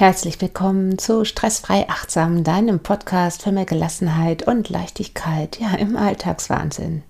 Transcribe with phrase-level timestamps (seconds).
[0.00, 7.02] Herzlich willkommen zu Stressfrei Achtsam, deinem Podcast für mehr Gelassenheit und Leichtigkeit, ja, im Alltagswahnsinn.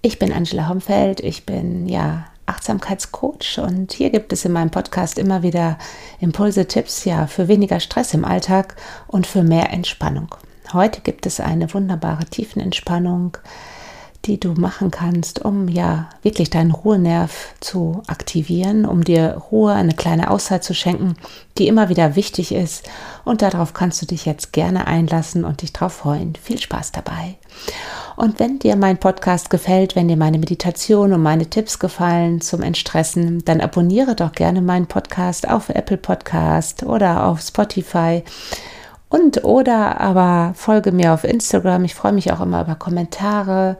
[0.00, 5.18] Ich bin Angela Homfeld, ich bin, ja, Achtsamkeitscoach und hier gibt es in meinem Podcast
[5.18, 5.76] immer wieder
[6.18, 10.34] Impulse, Tipps, ja, für weniger Stress im Alltag und für mehr Entspannung.
[10.72, 13.36] Heute gibt es eine wunderbare Tiefenentspannung,
[14.26, 19.94] die du machen kannst, um ja wirklich deinen Ruhenerv zu aktivieren, um dir Ruhe, eine
[19.94, 21.16] kleine Auszeit zu schenken,
[21.58, 22.88] die immer wieder wichtig ist.
[23.24, 26.34] Und darauf kannst du dich jetzt gerne einlassen und dich drauf freuen.
[26.42, 27.36] Viel Spaß dabei.
[28.16, 32.62] Und wenn dir mein Podcast gefällt, wenn dir meine Meditation und meine Tipps gefallen zum
[32.62, 38.22] Entstressen, dann abonniere doch gerne meinen Podcast auf Apple Podcast oder auf Spotify.
[39.08, 41.84] Und oder aber folge mir auf Instagram.
[41.84, 43.76] Ich freue mich auch immer über Kommentare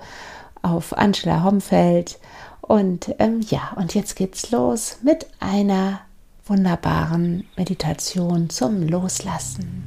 [0.64, 2.18] auf Angela Homfeld.
[2.60, 6.00] Und ähm, ja, und jetzt geht's los mit einer
[6.46, 9.84] wunderbaren Meditation zum Loslassen.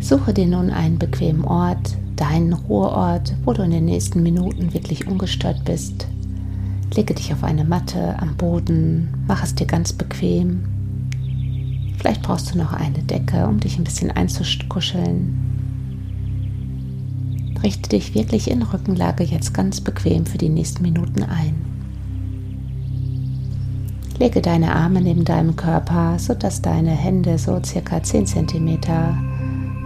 [0.00, 5.06] Suche dir nun einen bequemen Ort, deinen Ruheort, wo du in den nächsten Minuten wirklich
[5.06, 6.08] ungestört bist.
[6.94, 10.64] Lege dich auf eine Matte am Boden, mach es dir ganz bequem.
[11.98, 15.51] Vielleicht brauchst du noch eine Decke, um dich ein bisschen einzukuscheln.
[17.62, 21.54] Richte dich wirklich in Rückenlage jetzt ganz bequem für die nächsten Minuten ein.
[24.18, 28.78] Lege deine Arme neben deinem Körper, sodass deine Hände so circa 10 cm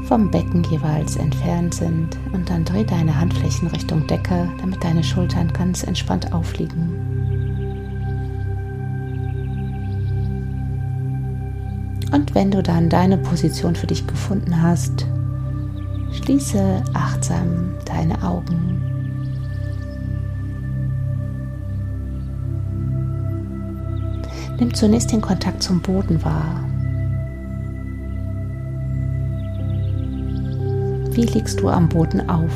[0.04, 5.52] vom Becken jeweils entfernt sind und dann dreh deine Handflächen Richtung Decke, damit deine Schultern
[5.52, 7.16] ganz entspannt aufliegen.
[12.12, 15.06] Und wenn du dann deine Position für dich gefunden hast,
[16.16, 18.82] Schließe achtsam deine Augen.
[24.58, 26.64] Nimm zunächst den Kontakt zum Boden wahr.
[31.12, 32.52] Wie liegst du am Boden auf?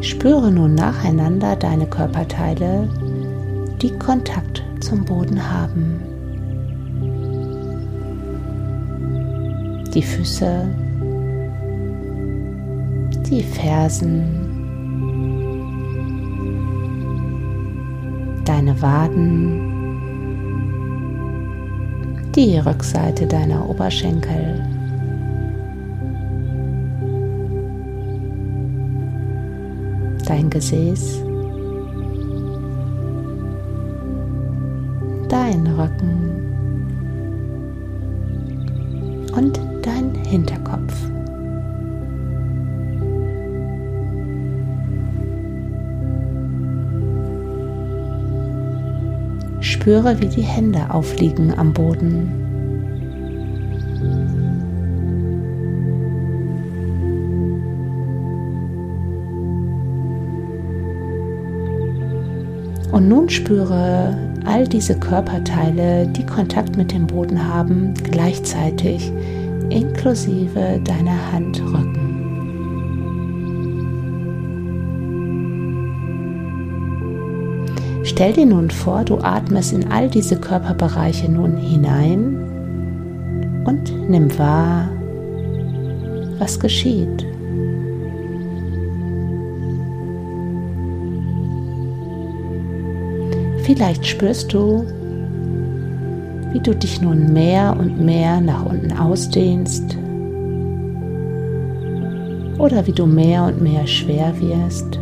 [0.00, 2.88] Spüre nun nacheinander deine Körperteile,
[3.80, 6.07] die Kontakt zum Boden haben.
[9.94, 10.68] Die Füße,
[13.30, 14.24] die Fersen,
[18.44, 19.60] deine Waden,
[22.34, 24.62] die Rückseite deiner Oberschenkel.
[30.26, 31.22] Dein Gesäß,
[35.28, 36.38] dein Rücken
[39.34, 40.94] und dein Hinterkopf.
[49.60, 52.30] Spüre, wie die Hände aufliegen am Boden.
[62.92, 69.12] Und nun spüre all diese Körperteile, die Kontakt mit dem Boden haben, gleichzeitig
[69.70, 72.08] inklusive deiner Handrücken.
[78.04, 84.88] Stell dir nun vor, du atmest in all diese Körperbereiche nun hinein und nimm wahr,
[86.38, 87.26] was geschieht.
[93.62, 94.84] Vielleicht spürst du,
[96.52, 99.96] wie du dich nun mehr und mehr nach unten ausdehnst
[102.58, 104.98] oder wie du mehr und mehr schwer wirst.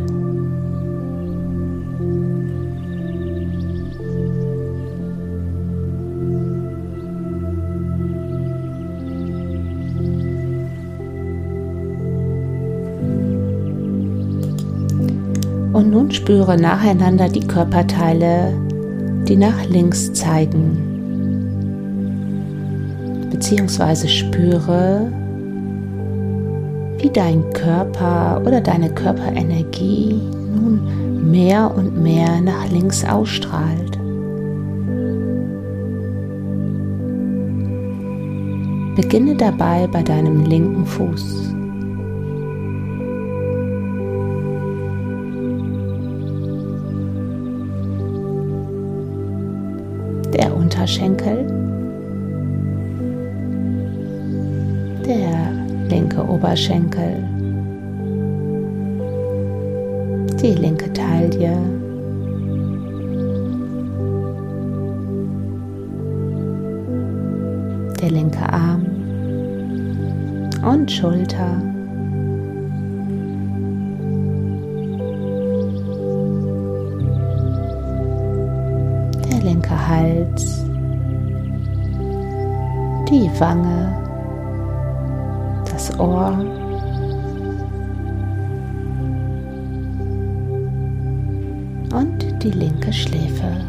[15.73, 18.53] Und nun spüre nacheinander die Körperteile,
[19.29, 20.86] die nach links zeigen
[23.47, 25.09] beziehungsweise spüre,
[26.99, 30.21] wie dein Körper oder deine Körperenergie
[30.53, 33.93] nun mehr und mehr nach links ausstrahlt.
[38.97, 41.55] Beginne dabei bei deinem linken Fuß.
[50.35, 51.66] Der Unterschenkel.
[56.29, 57.23] Oberschenkel,
[60.41, 61.57] die linke Taille,
[68.01, 68.87] der linke Arm.
[70.65, 71.63] Und Schulter.
[79.31, 80.65] Der linke Hals,
[83.09, 84.06] die Wange,
[85.99, 86.37] Ohr.
[91.97, 93.65] und die linke Schläfe.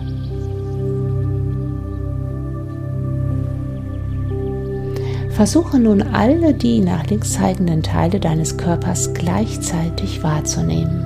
[5.30, 11.06] Versuche nun alle die nach links zeigenden Teile deines Körpers gleichzeitig wahrzunehmen.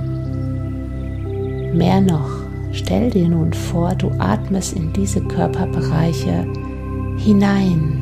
[1.74, 2.30] Mehr noch,
[2.72, 6.46] stell dir nun vor, du atmest in diese Körperbereiche
[7.18, 8.01] hinein.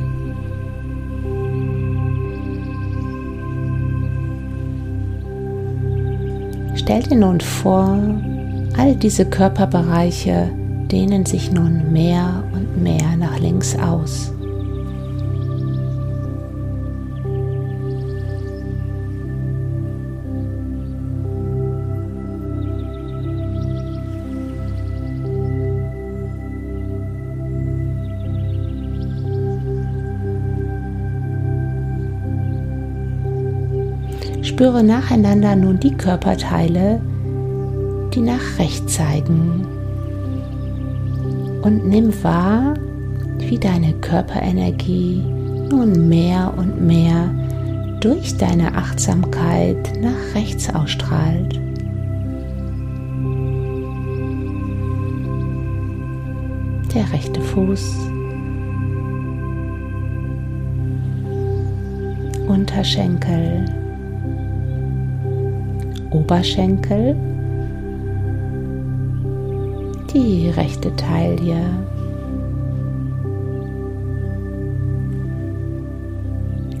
[6.91, 7.97] Stell dir nun vor,
[8.77, 10.49] all diese Körperbereiche
[10.91, 14.30] dehnen sich nun mehr und mehr nach links aus.
[34.61, 37.01] Spüre nacheinander nun die Körperteile,
[38.13, 39.65] die nach rechts zeigen.
[41.63, 42.75] Und nimm wahr,
[43.39, 45.23] wie deine Körperenergie
[45.71, 47.33] nun mehr und mehr
[48.01, 51.59] durch deine Achtsamkeit nach rechts ausstrahlt.
[56.93, 57.95] Der rechte Fuß,
[62.47, 63.65] Unterschenkel,
[66.11, 67.15] Oberschenkel,
[70.13, 71.65] die rechte Taille,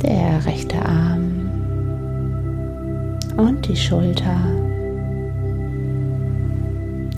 [0.01, 1.49] der rechte Arm.
[3.37, 4.37] Und die Schulter,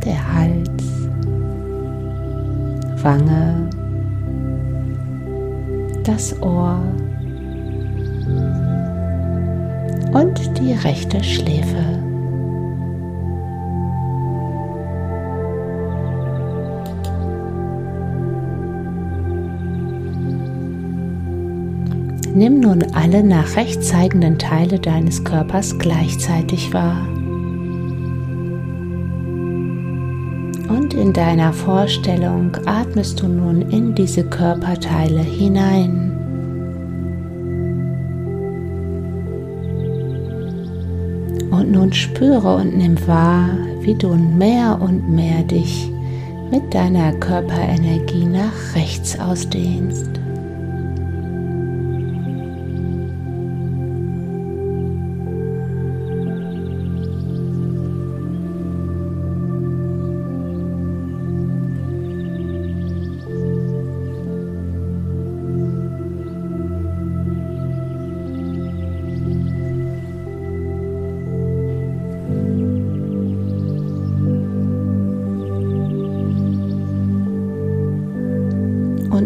[0.06, 1.09] der Hals,
[3.01, 3.68] Wange,
[6.04, 6.80] das Ohr.
[10.13, 12.00] Und die rechte Schläfe.
[22.36, 27.06] Nimm nun alle nach rechts zeigenden Teile deines Körpers gleichzeitig wahr.
[30.69, 36.12] Und in deiner Vorstellung atmest du nun in diese Körperteile hinein.
[41.94, 43.50] Spüre und nimm wahr,
[43.81, 45.92] wie du mehr und mehr dich
[46.50, 50.22] mit deiner Körperenergie nach rechts ausdehnst.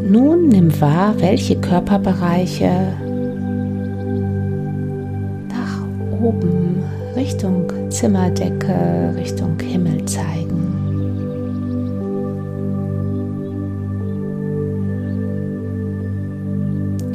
[0.10, 2.94] Nun nimm wahr, welche Körperbereiche
[5.50, 6.84] nach oben
[7.16, 10.38] Richtung Zimmerdecke, Richtung Himmel zeigen.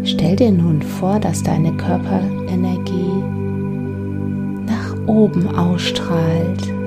[0.04, 3.22] Stell dir nun vor, dass deine Körperenergie
[4.66, 6.81] nach oben ausstrahlt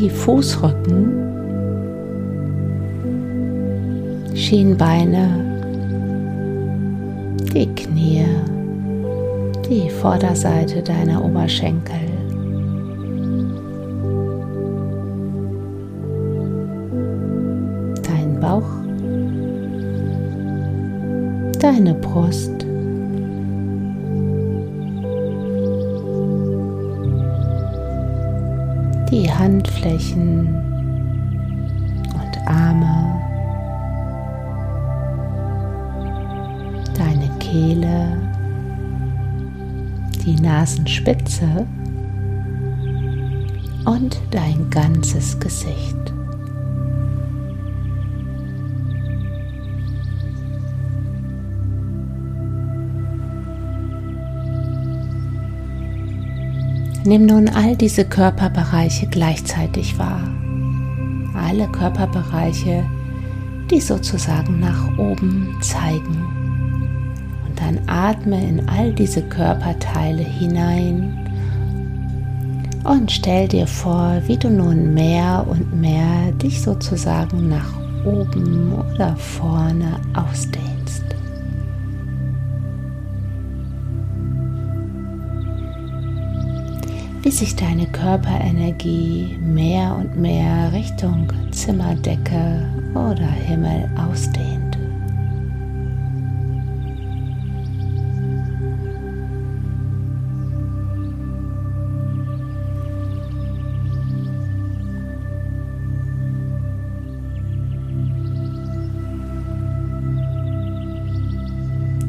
[0.00, 1.12] die Fußrücken,
[4.34, 5.28] Schienbeine,
[7.52, 8.24] die Knie,
[9.68, 12.00] die Vorderseite deiner Oberschenkel.
[18.02, 18.70] Dein Bauch,
[21.60, 22.64] deine Brust,
[29.10, 30.46] die Handflächen
[32.14, 33.20] und Arme,
[36.96, 38.18] deine Kehle,
[40.24, 41.66] die Nasenspitze
[43.84, 45.99] und dein ganzes Gesicht.
[57.04, 60.22] Nimm nun all diese Körperbereiche gleichzeitig wahr.
[61.34, 62.84] Alle Körperbereiche,
[63.70, 66.24] die sozusagen nach oben zeigen.
[67.46, 71.20] Und dann atme in all diese Körperteile hinein
[72.84, 77.72] und stell dir vor, wie du nun mehr und mehr dich sozusagen nach
[78.04, 81.09] oben oder vorne ausdehnst.
[87.30, 94.76] Wie sich deine Körperenergie mehr und mehr Richtung Zimmerdecke oder Himmel ausdehnt.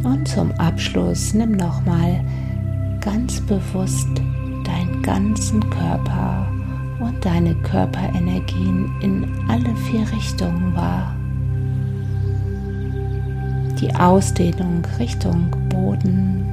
[0.04, 2.26] Und zum Abschluss nimm nochmal
[3.02, 4.20] ganz bewusst
[5.02, 6.48] ganzen Körper
[7.00, 11.16] und deine Körperenergien in alle vier Richtungen wahr.
[13.80, 16.46] Die Ausdehnung Richtung Boden,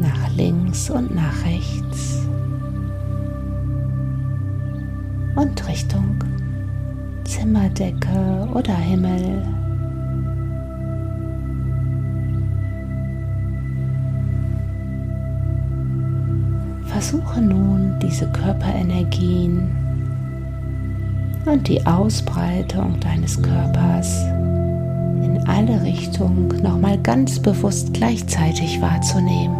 [0.00, 2.26] nach links und nach rechts
[5.36, 6.16] und Richtung
[7.24, 9.42] Zimmerdecke oder Himmel.
[16.94, 19.68] Versuche nun diese Körperenergien
[21.44, 24.22] und die Ausbreitung deines Körpers
[25.24, 29.56] in alle Richtungen nochmal ganz bewusst gleichzeitig wahrzunehmen.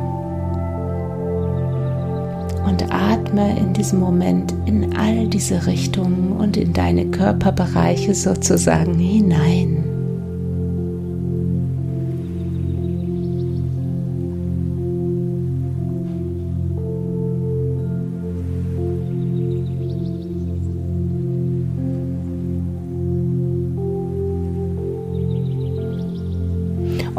[2.68, 9.83] Und atme in diesem Moment in all diese Richtungen und in deine Körperbereiche sozusagen hinein.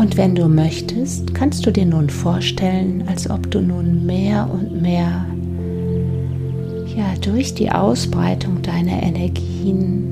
[0.06, 4.80] Und wenn du möchtest, kannst du dir nun vorstellen, als ob du nun mehr und
[4.80, 5.26] mehr
[6.96, 10.06] ja, durch die Ausbreitung deiner Energien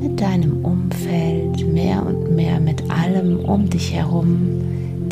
[0.00, 4.62] mit deinem Umfeld mehr und mehr mit allem um dich herum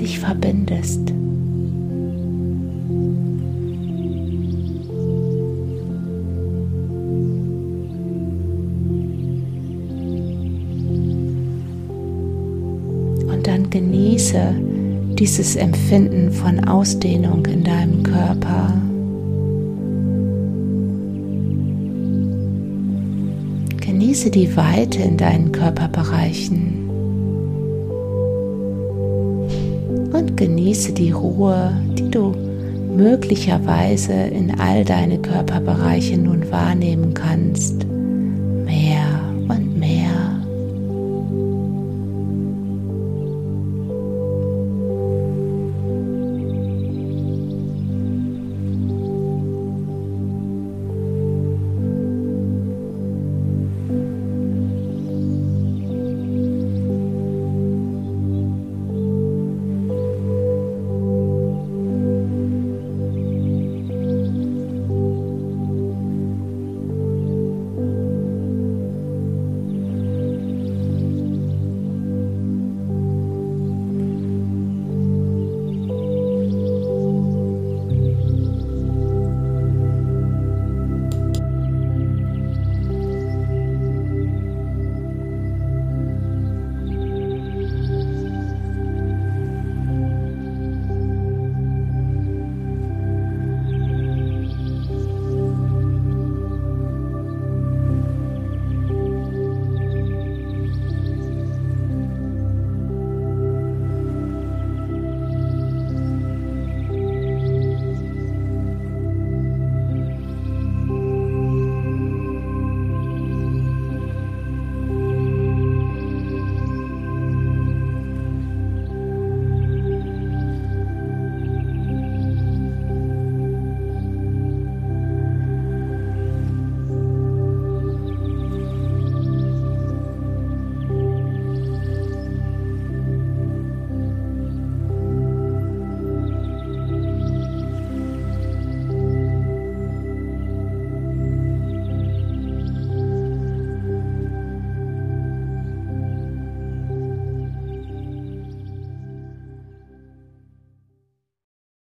[0.00, 1.12] dich verbindest.
[13.70, 14.54] Genieße
[15.18, 18.72] dieses Empfinden von Ausdehnung in deinem Körper.
[23.80, 26.90] Genieße die Weite in deinen Körperbereichen
[30.12, 32.32] und genieße die Ruhe, die du
[32.96, 37.86] möglicherweise in all deine Körperbereiche nun wahrnehmen kannst.